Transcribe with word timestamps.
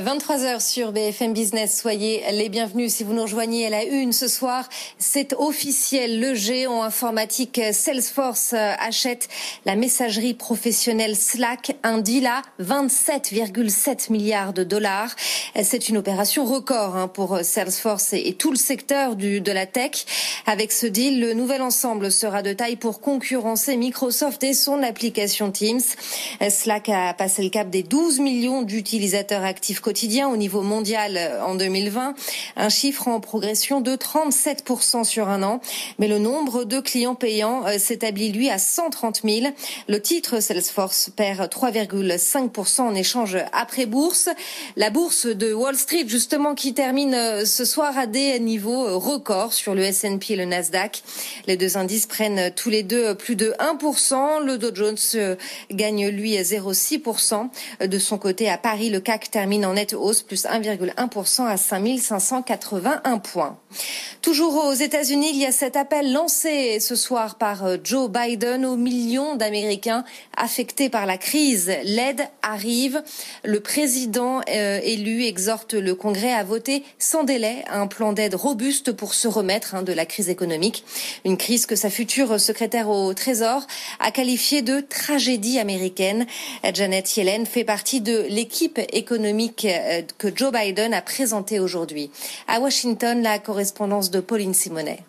23h 0.00 0.60
sur 0.60 0.90
BFM 0.90 1.32
Business. 1.32 1.78
Soyez 1.78 2.24
les 2.32 2.48
bienvenus 2.48 2.94
si 2.94 3.04
vous 3.04 3.12
nous 3.12 3.22
rejoignez 3.22 3.66
à 3.66 3.70
la 3.70 3.84
une 3.84 4.12
ce 4.12 4.26
soir. 4.26 4.68
C'est 4.98 5.34
officiel. 5.34 6.18
Le 6.18 6.34
géant 6.34 6.82
informatique 6.82 7.60
Salesforce 7.72 8.54
achète 8.54 9.28
la 9.66 9.76
messagerie 9.76 10.34
professionnelle 10.34 11.14
Slack, 11.14 11.76
un 11.84 11.98
deal 11.98 12.26
à 12.26 12.42
27,7 12.60 14.10
milliards 14.10 14.52
de 14.52 14.64
dollars. 14.64 15.14
C'est 15.62 15.88
une 15.88 15.96
opération 15.96 16.44
record 16.44 16.96
hein, 16.96 17.06
pour 17.06 17.38
Salesforce 17.42 18.14
et 18.14 18.34
tout 18.34 18.50
le 18.50 18.56
secteur 18.56 19.14
de 19.14 19.52
la 19.52 19.66
tech. 19.66 20.06
Avec 20.46 20.72
ce 20.72 20.86
deal, 20.86 21.20
le 21.20 21.34
nouvel 21.34 21.62
ensemble 21.62 22.10
sera 22.10 22.42
de 22.42 22.52
taille 22.52 22.76
pour 22.76 23.00
concurrencer 23.00 23.76
Microsoft 23.76 24.42
et 24.42 24.54
son 24.54 24.82
application 24.82 25.52
Teams. 25.52 25.80
Slack 26.48 26.88
a 26.88 27.14
passé 27.14 27.44
le 27.44 27.50
cap 27.50 27.70
des 27.70 27.84
12 27.84 28.18
millions 28.18 28.62
d'utilisateurs 28.62 29.44
actifs 29.44 29.82
quotidien 29.84 30.30
au 30.30 30.36
niveau 30.36 30.62
mondial 30.62 31.16
euh, 31.18 31.44
en 31.44 31.54
2020, 31.54 32.14
un 32.56 32.68
chiffre 32.70 33.06
en 33.06 33.20
progression 33.20 33.82
de 33.82 33.94
37% 33.94 35.04
sur 35.04 35.28
un 35.28 35.42
an. 35.42 35.60
Mais 35.98 36.08
le 36.08 36.18
nombre 36.18 36.64
de 36.64 36.80
clients 36.80 37.14
payants 37.14 37.66
euh, 37.66 37.78
s'établit 37.78 38.32
lui 38.32 38.48
à 38.48 38.58
130 38.58 39.20
000. 39.22 39.52
Le 39.88 40.00
titre 40.00 40.40
Salesforce 40.40 41.10
perd 41.14 41.52
3,5% 41.52 42.80
en 42.80 42.94
échange 42.94 43.36
après 43.52 43.84
bourse. 43.84 44.30
La 44.76 44.88
bourse 44.88 45.26
de 45.26 45.52
Wall 45.52 45.76
Street 45.76 46.04
justement 46.06 46.54
qui 46.54 46.72
termine 46.72 47.14
euh, 47.14 47.44
ce 47.44 47.66
soir 47.66 47.98
à 47.98 48.06
des 48.06 48.40
niveaux 48.40 48.98
records 48.98 49.52
sur 49.52 49.74
le 49.74 49.82
S&P 49.82 50.32
et 50.32 50.36
le 50.36 50.46
Nasdaq. 50.46 51.02
Les 51.46 51.58
deux 51.58 51.76
indices 51.76 52.06
prennent 52.06 52.50
tous 52.54 52.70
les 52.70 52.82
deux 52.82 53.14
plus 53.14 53.36
de 53.36 53.54
1%. 53.58 54.42
Le 54.44 54.56
Dow 54.56 54.74
Jones 54.74 55.36
gagne 55.70 56.08
lui 56.08 56.36
0,6%. 56.36 57.50
De 57.86 57.98
son 57.98 58.16
côté 58.16 58.48
à 58.48 58.56
Paris, 58.56 58.88
le 58.88 59.00
CAC 59.00 59.30
termine 59.30 59.63
en 59.64 59.74
nette 59.74 59.94
hausse, 59.94 60.22
plus 60.22 60.44
1,1% 60.44 61.46
à 61.46 61.56
5581 61.56 63.18
points. 63.18 63.58
Toujours 64.22 64.66
aux 64.66 64.72
États-Unis, 64.72 65.30
il 65.34 65.40
y 65.40 65.46
a 65.46 65.52
cet 65.52 65.76
appel 65.76 66.12
lancé 66.12 66.80
ce 66.80 66.96
soir 66.96 67.36
par 67.36 67.64
euh, 67.64 67.76
Joe 67.82 68.10
Biden 68.10 68.64
aux 68.64 68.76
millions 68.76 69.36
d'Américains 69.36 70.04
affectés 70.36 70.88
par 70.88 71.06
la 71.06 71.18
crise. 71.18 71.72
L'aide 71.84 72.26
arrive. 72.42 73.02
Le 73.42 73.60
président 73.60 74.40
euh, 74.48 74.80
élu 74.82 75.24
exhorte 75.24 75.74
le 75.74 75.94
Congrès 75.94 76.32
à 76.32 76.44
voter 76.44 76.84
sans 76.98 77.24
délai 77.24 77.64
un 77.70 77.86
plan 77.86 78.12
d'aide 78.12 78.34
robuste 78.34 78.92
pour 78.92 79.14
se 79.14 79.28
remettre 79.28 79.74
hein, 79.74 79.82
de 79.82 79.92
la 79.92 80.06
crise 80.06 80.28
économique. 80.28 80.84
Une 81.24 81.36
crise 81.36 81.66
que 81.66 81.76
sa 81.76 81.90
future 81.90 82.40
secrétaire 82.40 82.88
au 82.88 83.12
Trésor 83.14 83.66
a 84.00 84.10
qualifiée 84.10 84.62
de 84.62 84.80
tragédie 84.80 85.58
américaine. 85.58 86.26
Janet 86.72 87.16
Yellen 87.16 87.46
fait 87.46 87.64
partie 87.64 88.00
de 88.00 88.26
l'équipe 88.28 88.80
économique 88.92 89.53
euh, 89.64 90.02
que 90.18 90.34
Joe 90.34 90.52
Biden 90.52 90.94
a 90.94 91.02
présenté 91.02 91.60
aujourd'hui. 91.60 92.10
À 92.48 92.60
Washington, 92.60 93.22
la 93.22 93.38
correspondance 93.38 94.10
de 94.10 94.20
Pauline 94.20 94.54
Simonet. 94.54 95.00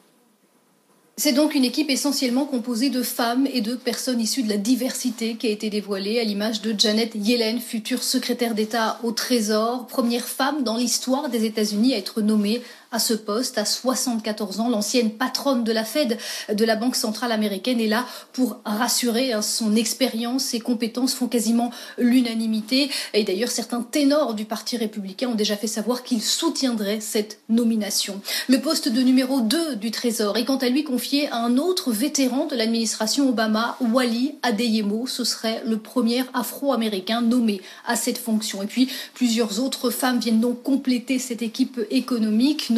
C'est 1.17 1.31
donc 1.31 1.55
une 1.55 1.63
équipe 1.63 1.89
essentiellement 1.89 2.43
composée 2.43 2.89
de 2.89 3.01
femmes 3.01 3.47
et 3.53 3.61
de 3.61 3.75
personnes 3.75 4.19
issues 4.19 4.43
de 4.43 4.49
la 4.49 4.57
diversité 4.57 5.35
qui 5.35 5.47
a 5.47 5.49
été 5.49 5.69
dévoilée, 5.69 6.19
à 6.19 6.25
l'image 6.25 6.59
de 6.59 6.77
Janet 6.77 7.11
Yellen, 7.15 7.61
future 7.61 8.03
secrétaire 8.03 8.53
d'État 8.53 8.99
au 9.01 9.13
Trésor, 9.13 9.87
première 9.87 10.25
femme 10.25 10.63
dans 10.63 10.75
l'histoire 10.75 11.29
des 11.29 11.45
États-Unis 11.45 11.93
à 11.93 11.97
être 11.99 12.19
nommée 12.19 12.61
à 12.91 12.99
ce 12.99 13.13
poste 13.13 13.57
à 13.57 13.65
74 13.65 14.59
ans. 14.59 14.69
L'ancienne 14.69 15.11
patronne 15.11 15.63
de 15.63 15.71
la 15.71 15.83
Fed, 15.83 16.17
de 16.51 16.65
la 16.65 16.75
Banque 16.75 16.95
centrale 16.95 17.31
américaine, 17.31 17.79
est 17.79 17.87
là 17.87 18.05
pour 18.33 18.59
rassurer. 18.65 19.33
Hein, 19.33 19.41
son 19.41 19.75
expérience, 19.75 20.43
ses 20.43 20.59
compétences 20.59 21.13
font 21.13 21.27
quasiment 21.27 21.71
l'unanimité. 21.97 22.89
Et 23.13 23.23
d'ailleurs, 23.23 23.51
certains 23.51 23.81
ténors 23.81 24.33
du 24.33 24.45
Parti 24.45 24.77
républicain 24.77 25.29
ont 25.29 25.35
déjà 25.35 25.55
fait 25.55 25.67
savoir 25.67 26.03
qu'ils 26.03 26.21
soutiendraient 26.21 26.99
cette 26.99 27.39
nomination. 27.49 28.21
Le 28.47 28.59
poste 28.59 28.89
de 28.89 29.01
numéro 29.01 29.41
2 29.41 29.75
du 29.75 29.91
Trésor 29.91 30.37
est 30.37 30.45
quant 30.45 30.57
à 30.57 30.69
lui 30.69 30.83
confié 30.83 31.29
à 31.29 31.37
un 31.37 31.57
autre 31.57 31.91
vétéran 31.91 32.45
de 32.45 32.55
l'administration 32.55 33.29
Obama, 33.29 33.77
Wally 33.81 34.35
Adeyemo. 34.43 35.07
Ce 35.07 35.23
serait 35.23 35.61
le 35.65 35.77
premier 35.77 36.23
afro-américain 36.33 37.21
nommé 37.21 37.61
à 37.85 37.95
cette 37.95 38.17
fonction. 38.17 38.63
Et 38.63 38.67
puis, 38.67 38.89
plusieurs 39.13 39.59
autres 39.59 39.89
femmes 39.89 40.19
viennent 40.19 40.39
donc 40.39 40.63
compléter 40.63 41.19
cette 41.19 41.41
équipe 41.41 41.79
économique, 41.89 42.69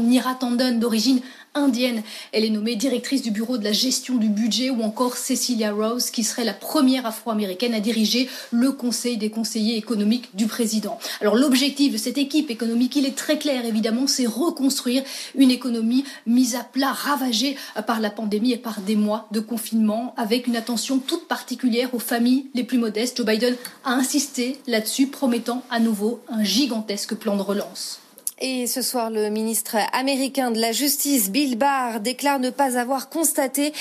Nira 0.00 0.34
Tandon 0.34 0.78
d'origine 0.78 1.20
indienne. 1.56 2.02
Elle 2.32 2.44
est 2.44 2.50
nommée 2.50 2.76
directrice 2.76 3.22
du 3.22 3.30
bureau 3.30 3.58
de 3.58 3.64
la 3.64 3.72
gestion 3.72 4.16
du 4.16 4.28
budget 4.28 4.70
ou 4.70 4.82
encore 4.82 5.16
Cecilia 5.16 5.72
Rose 5.72 6.10
qui 6.10 6.22
serait 6.22 6.44
la 6.44 6.52
première 6.52 7.06
afro-américaine 7.06 7.74
à 7.74 7.80
diriger 7.80 8.28
le 8.52 8.72
conseil 8.72 9.16
des 9.16 9.30
conseillers 9.30 9.76
économiques 9.76 10.34
du 10.34 10.46
président. 10.46 10.98
Alors 11.20 11.34
l'objectif 11.34 11.92
de 11.92 11.98
cette 11.98 12.18
équipe 12.18 12.50
économique, 12.50 12.96
il 12.96 13.06
est 13.06 13.16
très 13.16 13.38
clair 13.38 13.64
évidemment, 13.64 14.06
c'est 14.06 14.26
reconstruire 14.26 15.02
une 15.34 15.50
économie 15.50 16.04
mise 16.26 16.54
à 16.54 16.64
plat, 16.64 16.92
ravagée 16.92 17.56
par 17.86 18.00
la 18.00 18.10
pandémie 18.10 18.52
et 18.52 18.58
par 18.58 18.80
des 18.80 18.96
mois 18.96 19.26
de 19.32 19.40
confinement 19.40 20.14
avec 20.16 20.46
une 20.46 20.56
attention 20.56 20.98
toute 20.98 21.26
particulière 21.26 21.94
aux 21.94 21.98
familles 21.98 22.46
les 22.54 22.64
plus 22.64 22.78
modestes. 22.78 23.16
Joe 23.16 23.26
Biden 23.26 23.56
a 23.84 23.92
insisté 23.92 24.58
là-dessus 24.66 25.06
promettant 25.06 25.62
à 25.70 25.80
nouveau 25.80 26.20
un 26.28 26.44
gigantesque 26.44 27.14
plan 27.14 27.36
de 27.36 27.42
relance. 27.42 28.00
Et 28.38 28.66
ce 28.66 28.82
soir, 28.82 29.08
le 29.08 29.30
ministre 29.30 29.78
américain 29.94 30.50
de 30.50 30.60
la 30.60 30.70
Justice, 30.70 31.30
Bill 31.30 31.56
Barr, 31.56 32.00
déclare 32.00 32.38
ne 32.38 32.50
pas 32.50 32.78
avoir 32.78 33.08
constaté 33.08 33.72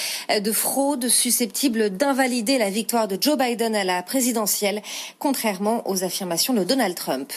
de 0.42 0.52
fraude 0.54 1.10
susceptible 1.10 1.90
d'invalider 1.90 2.58
la 2.58 2.70
victoire 2.70 3.10
de 3.10 3.18
Joe 3.20 3.38
Biden 3.38 3.76
à 3.76 3.84
la 3.84 4.02
présidentielle, 4.02 4.82
contrairement 5.20 5.86
aux 5.90 6.06
affirmations 6.06 6.54
de 6.54 6.64
Donald 6.64 6.96
Trump. 6.96 7.34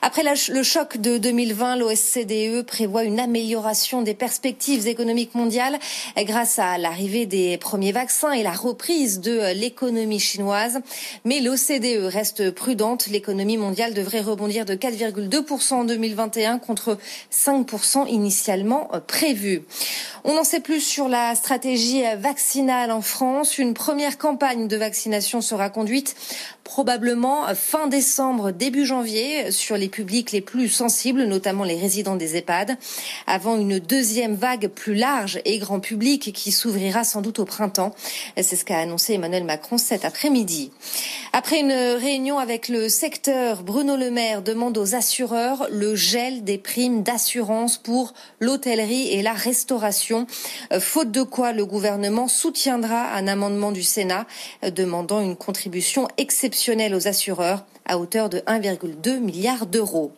Après 0.00 0.22
le 0.22 0.62
choc 0.62 0.96
de 0.96 1.18
2020, 1.18 1.76
l'OSCDE 1.76 2.62
prévoit 2.62 3.04
une 3.04 3.20
amélioration 3.20 4.00
des 4.00 4.14
perspectives 4.14 4.88
économiques 4.88 5.34
mondiales 5.34 5.78
grâce 6.16 6.58
à 6.58 6.78
l'arrivée 6.78 7.26
des 7.26 7.58
premiers 7.58 7.92
vaccins 7.92 8.32
et 8.32 8.42
la 8.42 8.52
reprise 8.52 9.20
de 9.20 9.52
l'économie 9.52 10.18
chinoise. 10.18 10.80
Mais 11.26 11.40
l'OCDE 11.40 12.06
reste 12.06 12.52
prudente. 12.52 13.08
L'économie 13.08 13.58
mondiale 13.58 13.92
devrait 13.92 14.22
rebondir 14.22 14.64
de 14.64 14.74
4,2% 14.74 15.74
en 15.74 15.84
2021 15.84 16.53
contre 16.58 16.98
5% 17.32 18.08
initialement 18.08 18.90
prévus. 19.06 19.62
On 20.24 20.36
en 20.38 20.44
sait 20.44 20.60
plus 20.60 20.80
sur 20.80 21.08
la 21.08 21.34
stratégie 21.34 22.02
vaccinale 22.18 22.90
en 22.90 23.02
France. 23.02 23.58
Une 23.58 23.74
première 23.74 24.18
campagne 24.18 24.68
de 24.68 24.76
vaccination 24.76 25.40
sera 25.40 25.70
conduite 25.70 26.16
probablement 26.64 27.54
fin 27.54 27.86
décembre, 27.86 28.50
début 28.50 28.86
janvier, 28.86 29.52
sur 29.52 29.76
les 29.76 29.88
publics 29.88 30.32
les 30.32 30.40
plus 30.40 30.68
sensibles, 30.68 31.24
notamment 31.24 31.62
les 31.62 31.76
résidents 31.76 32.16
des 32.16 32.36
EHPAD, 32.36 32.76
avant 33.26 33.56
une 33.58 33.78
deuxième 33.78 34.34
vague 34.34 34.68
plus 34.68 34.94
large 34.94 35.40
et 35.44 35.58
grand 35.58 35.78
public 35.78 36.32
qui 36.32 36.50
s'ouvrira 36.50 37.04
sans 37.04 37.20
doute 37.20 37.38
au 37.38 37.44
printemps. 37.44 37.94
C'est 38.40 38.56
ce 38.56 38.64
qu'a 38.64 38.78
annoncé 38.78 39.12
Emmanuel 39.12 39.44
Macron 39.44 39.78
cet 39.78 40.04
après-midi. 40.04 40.72
Après 41.32 41.60
une 41.60 41.72
réunion 41.72 42.38
avec 42.38 42.68
le 42.68 42.88
secteur, 42.88 43.62
Bruno 43.62 43.96
Le 43.96 44.10
Maire 44.10 44.42
demande 44.42 44.78
aux 44.78 44.94
assureurs 44.94 45.68
le 45.70 45.94
gel 45.94 46.43
des 46.44 46.58
primes 46.58 47.02
d'assurance 47.02 47.78
pour 47.78 48.14
l'hôtellerie 48.40 49.08
et 49.08 49.22
la 49.22 49.32
restauration, 49.32 50.26
faute 50.78 51.10
de 51.10 51.22
quoi 51.22 51.52
le 51.52 51.66
gouvernement 51.66 52.28
soutiendra 52.28 53.12
un 53.14 53.26
amendement 53.26 53.72
du 53.72 53.82
Sénat 53.82 54.26
demandant 54.62 55.20
une 55.20 55.36
contribution 55.36 56.08
exceptionnelle 56.16 56.94
aux 56.94 57.08
assureurs 57.08 57.64
à 57.86 57.98
hauteur 57.98 58.28
de 58.28 58.38
1,2 58.40 59.18
milliard 59.18 59.66
d'euros. 59.66 60.12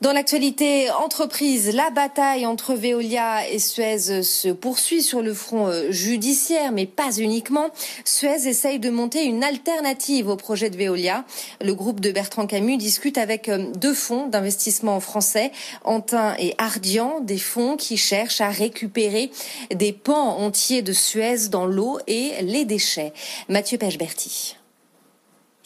Dans 0.00 0.12
l'actualité 0.12 0.92
entreprise, 0.92 1.74
la 1.74 1.90
bataille 1.90 2.46
entre 2.46 2.74
Veolia 2.74 3.48
et 3.48 3.58
Suez 3.58 4.22
se 4.22 4.48
poursuit 4.48 5.02
sur 5.02 5.22
le 5.22 5.34
front 5.34 5.66
euh, 5.66 5.90
judiciaire, 5.90 6.70
mais 6.70 6.86
pas 6.86 7.10
uniquement. 7.18 7.70
Suez 8.04 8.46
essaye 8.46 8.78
de 8.78 8.90
monter 8.90 9.24
une 9.24 9.42
alternative 9.42 10.28
au 10.28 10.36
projet 10.36 10.70
de 10.70 10.76
Veolia. 10.76 11.24
Le 11.60 11.74
groupe 11.74 11.98
de 11.98 12.12
Bertrand 12.12 12.46
Camus 12.46 12.76
discute 12.76 13.18
avec 13.18 13.48
euh, 13.48 13.72
deux 13.74 13.92
fonds 13.92 14.28
d'investissement 14.28 15.00
français, 15.00 15.50
Antin 15.82 16.36
et 16.38 16.54
Ardian, 16.58 17.18
des 17.18 17.38
fonds 17.38 17.76
qui 17.76 17.96
cherchent 17.96 18.40
à 18.40 18.50
récupérer 18.50 19.32
des 19.74 19.92
pans 19.92 20.38
entiers 20.38 20.82
de 20.82 20.92
Suez 20.92 21.48
dans 21.48 21.66
l'eau 21.66 21.98
et 22.06 22.34
les 22.42 22.64
déchets. 22.64 23.12
Mathieu 23.48 23.78
Pechberti. 23.78 24.57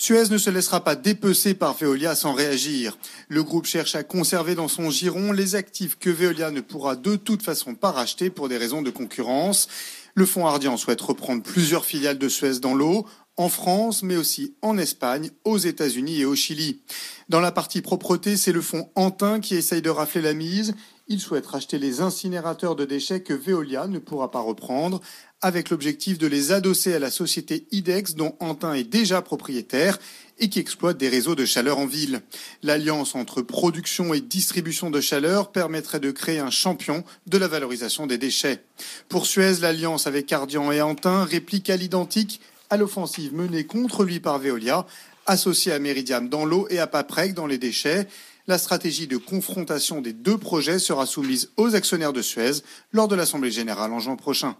Suez 0.02 0.30
ne 0.30 0.36
se 0.36 0.50
laissera 0.50 0.82
pas 0.82 0.96
dépecer 0.96 1.54
par 1.54 1.74
Veolia 1.74 2.16
sans 2.16 2.32
réagir. 2.32 2.98
Le 3.28 3.44
groupe 3.44 3.66
cherche 3.66 3.94
à 3.94 4.02
conserver 4.02 4.56
dans 4.56 4.66
son 4.66 4.90
giron 4.90 5.30
les 5.30 5.54
actifs 5.54 5.96
que 5.96 6.10
Veolia 6.10 6.50
ne 6.50 6.60
pourra 6.60 6.96
de 6.96 7.14
toute 7.14 7.44
façon 7.44 7.76
pas 7.76 7.92
racheter 7.92 8.28
pour 8.28 8.48
des 8.48 8.56
raisons 8.56 8.82
de 8.82 8.90
concurrence. 8.90 9.68
Le 10.16 10.26
fonds 10.26 10.44
Ardian 10.44 10.76
souhaite 10.76 11.00
reprendre 11.00 11.44
plusieurs 11.44 11.84
filiales 11.84 12.18
de 12.18 12.28
Suez 12.28 12.58
dans 12.58 12.74
l'eau, 12.74 13.06
en 13.36 13.48
France, 13.48 14.02
mais 14.02 14.16
aussi 14.16 14.56
en 14.60 14.76
Espagne, 14.76 15.30
aux 15.44 15.58
États-Unis 15.58 16.22
et 16.22 16.24
au 16.24 16.34
Chili. 16.34 16.80
Dans 17.28 17.40
la 17.40 17.52
partie 17.52 17.80
propreté, 17.80 18.36
c'est 18.36 18.50
le 18.50 18.60
fonds 18.60 18.90
Antin 18.96 19.38
qui 19.38 19.54
essaye 19.54 19.82
de 19.82 19.90
rafler 19.90 20.20
la 20.20 20.34
mise. 20.34 20.74
Il 21.06 21.20
souhaite 21.20 21.46
racheter 21.46 21.78
les 21.78 22.00
incinérateurs 22.00 22.74
de 22.74 22.84
déchets 22.84 23.22
que 23.22 23.34
Veolia 23.34 23.86
ne 23.86 23.98
pourra 24.00 24.32
pas 24.32 24.40
reprendre 24.40 25.00
avec 25.42 25.70
l'objectif 25.70 26.18
de 26.18 26.28
les 26.28 26.52
adosser 26.52 26.94
à 26.94 27.00
la 27.00 27.10
société 27.10 27.66
IDEX 27.72 28.14
dont 28.14 28.36
Antin 28.38 28.74
est 28.74 28.84
déjà 28.84 29.20
propriétaire 29.20 29.98
et 30.38 30.48
qui 30.48 30.60
exploite 30.60 30.98
des 30.98 31.08
réseaux 31.08 31.34
de 31.34 31.44
chaleur 31.44 31.78
en 31.78 31.86
ville. 31.86 32.22
L'alliance 32.62 33.14
entre 33.16 33.42
production 33.42 34.14
et 34.14 34.20
distribution 34.20 34.88
de 34.88 35.00
chaleur 35.00 35.50
permettrait 35.50 36.00
de 36.00 36.12
créer 36.12 36.38
un 36.38 36.50
champion 36.50 37.04
de 37.26 37.38
la 37.38 37.48
valorisation 37.48 38.06
des 38.06 38.18
déchets. 38.18 38.62
Pour 39.08 39.26
Suez, 39.26 39.54
l'alliance 39.60 40.06
avec 40.06 40.26
Cardian 40.26 40.70
et 40.70 40.80
Antin 40.80 41.24
réplique 41.24 41.70
à 41.70 41.76
l'identique 41.76 42.40
à 42.70 42.76
l'offensive 42.76 43.34
menée 43.34 43.64
contre 43.64 44.04
lui 44.04 44.20
par 44.20 44.38
Veolia, 44.38 44.86
associée 45.26 45.72
à 45.72 45.78
Meridiam 45.78 46.28
dans 46.28 46.44
l'eau 46.44 46.66
et 46.70 46.78
à 46.78 46.86
Paprec 46.86 47.34
dans 47.34 47.46
les 47.46 47.58
déchets. 47.58 48.06
La 48.48 48.58
stratégie 48.58 49.06
de 49.06 49.18
confrontation 49.18 50.00
des 50.00 50.12
deux 50.12 50.38
projets 50.38 50.78
sera 50.78 51.06
soumise 51.06 51.50
aux 51.56 51.74
actionnaires 51.74 52.12
de 52.12 52.22
Suez 52.22 52.62
lors 52.92 53.06
de 53.06 53.14
l'Assemblée 53.14 53.52
générale 53.52 53.92
en 53.92 54.00
juin 54.00 54.16
prochain. 54.16 54.56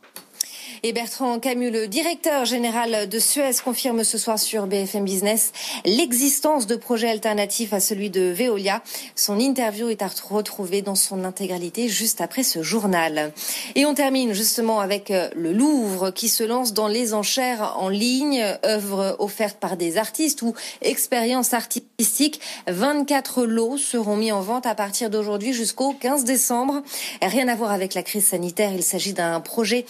Et 0.83 0.93
Bertrand 0.93 1.39
Camus, 1.39 1.71
le 1.71 1.89
directeur 1.89 2.45
général 2.45 3.09
de 3.09 3.19
Suez, 3.19 3.53
confirme 3.65 4.05
ce 4.05 4.19
soir 4.19 4.39
sur 4.39 4.67
BFM 4.67 5.05
Business 5.05 5.53
l'existence 5.85 6.67
de 6.67 6.77
projets 6.77 7.11
alternatifs 7.11 7.73
à 7.73 7.81
celui 7.81 8.11
de 8.11 8.33
Veolia. 8.33 8.83
Son 9.15 9.39
interview 9.39 9.89
est 9.89 10.03
à 10.03 10.09
retrouver 10.29 10.83
dans 10.83 10.95
son 10.95 11.25
intégralité 11.25 11.89
juste 11.89 12.21
après 12.21 12.43
ce 12.43 12.63
journal. 12.63 13.33
Et 13.75 13.87
on 13.87 13.95
termine 13.95 14.33
justement 14.33 14.81
avec 14.81 15.11
euh, 15.11 15.29
le 15.35 15.53
Louvre 15.53 16.11
qui 16.11 16.29
se 16.29 16.45
lance 16.45 16.73
dans 16.73 16.89
les 16.89 17.15
enchères 17.15 17.75
en 17.79 17.89
ligne, 17.89 18.45
œuvres 18.65 19.17
offertes 19.19 19.59
par 19.59 19.77
des 19.77 19.99
artistes 19.99 20.43
ou 20.43 20.55
expériences 20.81 21.55
artistiques. 21.55 22.41
24 22.69 23.45
lots 23.45 23.77
seront 23.77 24.17
mis 24.17 24.33
en 24.33 24.41
vente 24.41 24.67
à 24.67 24.75
partir 24.75 25.11
d'aujourd'hui 25.11 25.53
jusqu'au 25.53 25.93
15 25.93 26.25
décembre. 26.25 26.83
Rien 27.21 27.49
à 27.49 27.55
voir 27.55 27.73
avec 27.73 27.95
la 27.95 28.03
crise 28.03 28.27
sanitaire, 28.27 28.73
il 28.75 28.83
s'agit 28.83 29.13
d'un 29.13 29.41
projet 29.41 29.85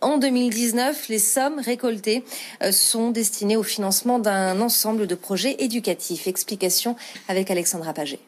en 0.00 0.18
2019, 0.18 1.08
les 1.08 1.18
sommes 1.18 1.58
récoltées 1.58 2.24
euh, 2.62 2.72
sont 2.72 3.10
destinées 3.10 3.56
au 3.56 3.62
financement 3.62 4.18
d'un 4.18 4.60
ensemble 4.60 5.06
de 5.06 5.14
projets 5.14 5.56
éducatifs. 5.58 6.26
Explication 6.26 6.96
avec 7.28 7.50
Alexandra 7.50 7.92
Paget. 7.92 8.20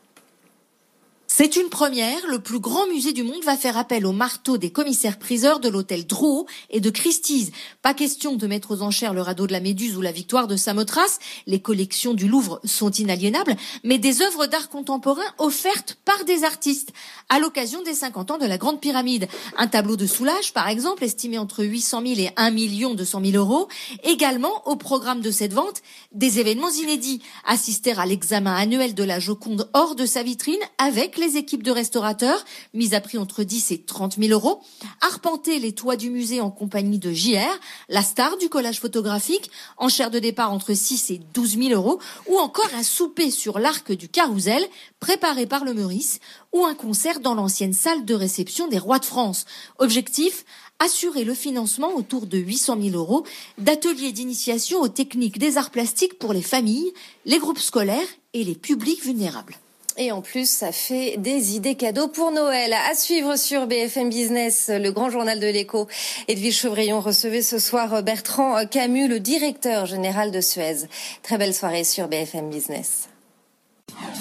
C'est 1.38 1.56
une 1.56 1.68
première. 1.68 2.26
Le 2.28 2.38
plus 2.38 2.60
grand 2.60 2.86
musée 2.86 3.12
du 3.12 3.22
monde 3.22 3.44
va 3.44 3.58
faire 3.58 3.76
appel 3.76 4.06
au 4.06 4.12
marteau 4.12 4.56
des 4.56 4.70
commissaires-priseurs 4.70 5.60
de 5.60 5.68
l'hôtel 5.68 6.06
Drouot 6.06 6.46
et 6.70 6.80
de 6.80 6.88
Christie's. 6.88 7.50
Pas 7.82 7.92
question 7.92 8.36
de 8.36 8.46
mettre 8.46 8.70
aux 8.70 8.80
enchères 8.80 9.12
le 9.12 9.20
radeau 9.20 9.46
de 9.46 9.52
la 9.52 9.60
Méduse 9.60 9.98
ou 9.98 10.00
la 10.00 10.12
victoire 10.12 10.46
de 10.46 10.56
Samothrace. 10.56 11.18
Les 11.46 11.60
collections 11.60 12.14
du 12.14 12.26
Louvre 12.26 12.58
sont 12.64 12.90
inaliénables, 12.90 13.54
mais 13.84 13.98
des 13.98 14.22
œuvres 14.22 14.46
d'art 14.46 14.70
contemporain 14.70 15.26
offertes 15.36 15.98
par 16.06 16.24
des 16.24 16.42
artistes 16.42 16.94
à 17.28 17.38
l'occasion 17.38 17.82
des 17.82 17.92
50 17.92 18.30
ans 18.30 18.38
de 18.38 18.46
la 18.46 18.56
Grande 18.56 18.80
Pyramide. 18.80 19.28
Un 19.58 19.66
tableau 19.66 19.96
de 19.96 20.06
Soulage, 20.06 20.54
par 20.54 20.70
exemple, 20.70 21.04
estimé 21.04 21.36
entre 21.36 21.64
800 21.64 22.00
000 22.00 22.14
et 22.18 22.30
1 22.38 22.50
million 22.50 22.94
200 22.94 23.20
000 23.22 23.36
euros. 23.36 23.68
Également, 24.04 24.66
au 24.66 24.76
programme 24.76 25.20
de 25.20 25.30
cette 25.30 25.52
vente, 25.52 25.82
des 26.12 26.38
événements 26.40 26.70
inédits. 26.70 27.20
Assister 27.44 27.92
à 27.98 28.06
l'examen 28.06 28.54
annuel 28.54 28.94
de 28.94 29.04
la 29.04 29.20
Joconde 29.20 29.68
hors 29.74 29.96
de 29.96 30.06
sa 30.06 30.22
vitrine 30.22 30.56
avec 30.78 31.18
les 31.18 31.25
les 31.26 31.36
équipes 31.36 31.62
de 31.62 31.70
restaurateurs, 31.70 32.44
mises 32.72 32.94
à 32.94 33.00
prix 33.00 33.18
entre 33.18 33.42
10 33.42 33.72
et 33.72 33.82
30 33.82 34.16
000 34.18 34.30
euros, 34.30 34.60
arpenter 35.00 35.58
les 35.58 35.72
toits 35.72 35.96
du 35.96 36.10
musée 36.10 36.40
en 36.40 36.50
compagnie 36.50 36.98
de 36.98 37.12
JR, 37.12 37.40
la 37.88 38.02
star 38.02 38.36
du 38.36 38.48
collage 38.48 38.80
photographique, 38.80 39.50
enchère 39.76 40.10
de 40.10 40.20
départ 40.20 40.52
entre 40.52 40.74
6 40.74 41.10
et 41.10 41.20
12 41.34 41.58
000 41.58 41.70
euros, 41.70 41.98
ou 42.28 42.38
encore 42.38 42.70
un 42.74 42.84
souper 42.84 43.30
sur 43.30 43.58
l'arc 43.58 43.90
du 43.92 44.08
Carousel, 44.08 44.64
préparé 45.00 45.46
par 45.46 45.64
le 45.64 45.74
Meurice, 45.74 46.20
ou 46.52 46.64
un 46.64 46.74
concert 46.74 47.18
dans 47.18 47.34
l'ancienne 47.34 47.74
salle 47.74 48.04
de 48.04 48.14
réception 48.14 48.68
des 48.68 48.78
rois 48.78 49.00
de 49.00 49.04
France. 49.04 49.46
Objectif 49.78 50.44
assurer 50.78 51.24
le 51.24 51.34
financement 51.34 51.94
autour 51.96 52.26
de 52.26 52.38
800 52.38 52.78
000 52.82 52.96
euros 52.96 53.24
d'ateliers 53.58 54.12
d'initiation 54.12 54.80
aux 54.80 54.88
techniques 54.88 55.38
des 55.38 55.56
arts 55.56 55.70
plastiques 55.70 56.18
pour 56.18 56.32
les 56.32 56.42
familles, 56.42 56.92
les 57.24 57.38
groupes 57.38 57.58
scolaires 57.58 58.08
et 58.34 58.44
les 58.44 58.54
publics 58.54 59.02
vulnérables. 59.02 59.56
Et 59.98 60.12
en 60.12 60.20
plus, 60.20 60.48
ça 60.48 60.72
fait 60.72 61.16
des 61.16 61.56
idées 61.56 61.74
cadeaux 61.74 62.08
pour 62.08 62.30
Noël. 62.30 62.74
À 62.74 62.94
suivre 62.94 63.36
sur 63.36 63.66
BFM 63.66 64.10
Business, 64.10 64.70
le 64.72 64.92
grand 64.92 65.08
journal 65.08 65.40
de 65.40 65.46
l'écho. 65.46 65.88
Edwige 66.28 66.58
Chevrillon 66.58 67.00
recevait 67.00 67.42
ce 67.42 67.58
soir 67.58 68.02
Bertrand 68.02 68.66
Camus, 68.66 69.08
le 69.08 69.20
directeur 69.20 69.86
général 69.86 70.30
de 70.30 70.40
Suez. 70.42 70.86
Très 71.22 71.38
belle 71.38 71.54
soirée 71.54 71.84
sur 71.84 72.08
BFM 72.08 72.50
Business. 72.50 73.08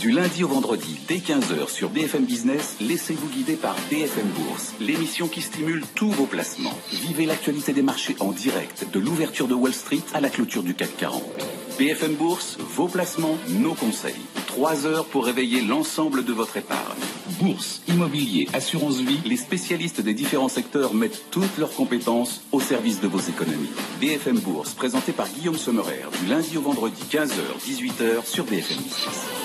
Du 0.06 0.12
lundi 0.12 0.44
au 0.44 0.48
vendredi, 0.48 1.00
dès 1.08 1.18
15h 1.18 1.68
sur 1.68 1.90
BFM 1.90 2.26
Business, 2.26 2.76
laissez-vous 2.80 3.28
guider 3.28 3.56
par 3.56 3.76
BFM 3.90 4.28
Bourse, 4.28 4.76
l'émission 4.80 5.28
qui 5.28 5.42
stimule 5.42 5.84
tous 5.96 6.12
vos 6.12 6.28
placements. 6.28 6.78
Vivez 6.92 7.26
l'actualité 7.26 7.74
des 7.74 7.82
marchés 7.82 8.16
en 8.20 8.32
direct, 8.32 8.86
de 8.94 9.00
l'ouverture 9.00 9.48
de 9.48 9.56
Wall 9.56 9.74
Street 9.74 10.04
à 10.14 10.22
la 10.22 10.30
clôture 10.30 10.62
du 10.62 10.76
CAC 10.76 10.96
40. 10.98 11.24
BFM 11.80 12.14
Bourse, 12.14 12.58
vos 12.60 12.88
placements, 12.88 13.40
nos 13.50 13.74
conseils. 13.74 14.14
Trois 14.46 14.86
heures 14.86 15.06
pour 15.06 15.26
réveiller 15.26 15.62
l'ensemble 15.62 16.24
de 16.24 16.34
votre 16.34 16.58
épargne. 16.58 17.02
Bourse, 17.40 17.82
immobilier, 17.88 18.48
assurance 18.54 19.00
vie, 19.00 19.20
les 19.26 19.38
spécialistes 19.38 20.02
des 20.02 20.14
différents 20.14 20.50
secteurs 20.50 20.94
mettent 20.94 21.32
toutes 21.32 21.58
leurs 21.58 21.74
compétences 21.74 22.44
au 22.52 22.60
service 22.60 23.02
de 23.02 23.08
vos 23.08 23.20
économies. 23.20 23.72
BFM 24.00 24.38
Bourse, 24.38 24.74
présenté 24.74 25.14
par 25.14 25.28
Guillaume 25.30 25.58
Sommerer, 25.58 26.04
du 26.22 26.28
lundi 26.28 26.58
au 26.58 26.62
vendredi 26.62 27.02
15h, 27.12 27.32
18h 27.66 28.26
sur 28.26 28.46
BFM 28.46 28.78
Business. 28.78 29.45